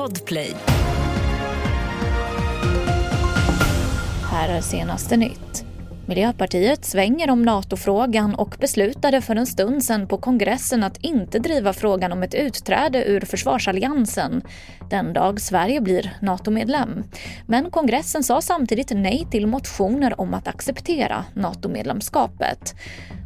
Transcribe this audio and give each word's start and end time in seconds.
Podplay. 0.00 0.54
Här 4.30 4.48
är 4.48 4.60
senaste 4.60 5.16
nytt. 5.16 5.64
Miljöpartiet 6.10 6.84
svänger 6.84 7.30
om 7.30 7.42
NATO-frågan 7.42 8.34
och 8.34 8.56
beslutade 8.60 9.20
för 9.20 9.36
en 9.36 9.46
stund 9.46 9.84
sedan 9.84 10.06
på 10.06 10.18
kongressen 10.18 10.82
att 10.82 10.96
inte 10.96 11.38
driva 11.38 11.72
frågan 11.72 12.12
om 12.12 12.22
ett 12.22 12.34
utträde 12.34 13.04
ur 13.04 13.20
försvarsalliansen 13.20 14.42
den 14.90 15.12
dag 15.12 15.40
Sverige 15.40 15.80
blir 15.80 16.16
NATO-medlem. 16.20 17.04
Men 17.46 17.70
kongressen 17.70 18.24
sa 18.24 18.40
samtidigt 18.40 18.90
nej 18.90 19.26
till 19.30 19.46
motioner 19.46 20.20
om 20.20 20.34
att 20.34 20.48
acceptera 20.48 21.24
NATO-medlemskapet. 21.34 22.74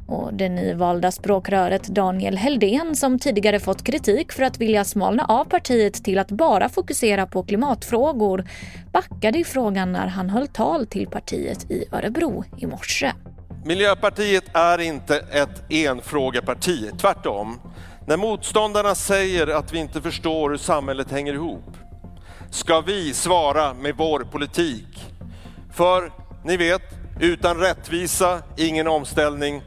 Och 0.06 0.34
det 0.34 0.48
nyvalda 0.48 1.10
språkröret 1.12 1.88
Daniel 1.88 2.36
Heldén 2.36 2.96
som 2.96 3.18
tidigare 3.18 3.60
fått 3.60 3.84
kritik 3.84 4.32
för 4.32 4.42
att 4.42 4.60
vilja 4.60 4.84
smalna 4.84 5.24
av 5.24 5.44
partiet 5.44 6.04
till 6.04 6.18
att 6.18 6.30
bara 6.30 6.68
fokusera 6.68 7.26
på 7.26 7.42
klimatfrågor 7.42 8.44
backade 8.92 9.38
i 9.38 9.44
frågan 9.44 9.92
när 9.92 10.06
han 10.06 10.30
höll 10.30 10.48
tal 10.48 10.86
till 10.86 11.06
partiet 11.06 11.70
i 11.70 11.84
Örebro 11.92 12.44
i 12.56 12.66
morse. 12.74 13.12
Miljöpartiet 13.64 14.44
är 14.52 14.80
inte 14.80 15.16
ett 15.16 15.62
enfrågeparti, 15.68 16.90
tvärtom. 16.98 17.60
När 18.06 18.16
motståndarna 18.16 18.94
säger 18.94 19.46
att 19.46 19.72
vi 19.72 19.78
inte 19.78 20.02
förstår 20.02 20.50
hur 20.50 20.56
samhället 20.56 21.10
hänger 21.10 21.34
ihop 21.34 21.76
ska 22.50 22.80
vi 22.80 23.14
svara 23.14 23.74
med 23.74 23.96
vår 23.96 24.20
politik. 24.20 25.06
För 25.72 26.12
ni 26.44 26.56
vet, 26.56 26.82
utan 27.20 27.56
rättvisa 27.56 28.42
ingen 28.56 28.88
omställning 28.88 29.62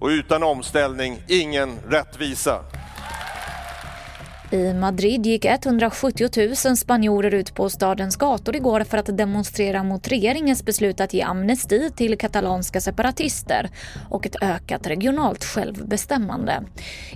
och 0.00 0.08
utan 0.08 0.42
omställning 0.42 1.22
ingen 1.28 1.78
rättvisa. 1.88 2.60
I 4.56 4.74
Madrid 4.74 5.26
gick 5.26 5.44
170 5.44 6.28
000 6.66 6.76
spanjorer 6.76 7.34
ut 7.34 7.54
på 7.54 7.70
stadens 7.70 8.16
gator 8.16 8.56
igår 8.56 8.80
för 8.80 8.98
att 8.98 9.16
demonstrera 9.16 9.82
mot 9.82 10.08
regeringens 10.08 10.64
beslut 10.64 11.00
att 11.00 11.14
ge 11.14 11.22
amnesti 11.22 11.90
till 11.96 12.18
katalanska 12.18 12.80
separatister 12.80 13.70
och 14.10 14.26
ett 14.26 14.42
ökat 14.42 14.86
regionalt 14.86 15.44
självbestämmande. 15.44 16.62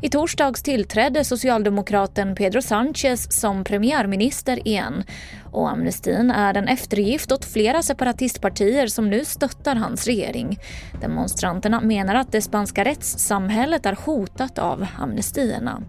I 0.02 0.08
torsdags 0.08 0.62
tillträdde 0.62 1.24
socialdemokraten 1.24 2.34
Pedro 2.34 2.60
Sánchez 2.60 3.30
som 3.30 3.64
premiärminister 3.64 4.68
igen 4.68 5.04
och 5.52 5.70
amnestin 5.70 6.30
är 6.30 6.56
en 6.56 6.68
eftergift 6.68 7.32
åt 7.32 7.44
flera 7.44 7.82
separatistpartier 7.82 8.86
som 8.86 9.10
nu 9.10 9.24
stöttar 9.24 9.74
hans 9.74 10.06
regering. 10.06 10.58
Demonstranterna 11.00 11.80
menar 11.80 12.14
att 12.14 12.32
det 12.32 12.42
spanska 12.42 12.84
rättssamhället 12.84 13.86
är 13.86 13.96
hotat 14.04 14.58
av 14.58 14.86
amnestierna. 14.98 15.82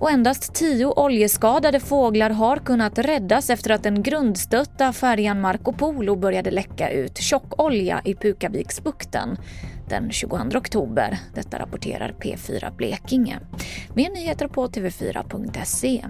Och 0.00 0.10
endast 0.10 0.54
tio 0.54 0.86
oljeskadade 0.86 1.80
fåglar 1.80 2.30
har 2.30 2.56
kunnat 2.56 2.98
räddas 2.98 3.50
efter 3.50 3.70
att 3.70 3.82
den 3.82 4.02
grundstötta 4.02 4.92
färjan 4.92 5.40
Marco 5.40 5.72
Polo 5.72 6.16
började 6.16 6.50
läcka 6.50 6.90
ut 6.90 7.18
tjockolja 7.18 8.00
i 8.04 8.14
Pukaviksbukten 8.14 9.36
den 9.88 10.10
22 10.10 10.36
oktober. 10.54 11.18
Detta 11.34 11.58
rapporterar 11.58 12.14
P4 12.20 12.76
Blekinge. 12.76 13.40
Mer 13.94 14.10
nyheter 14.10 14.48
på 14.48 14.66
tv4.se. 14.66 16.04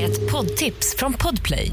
Ett 0.00 0.32
poddtips 0.32 0.96
från 0.98 1.12
Podplay. 1.12 1.72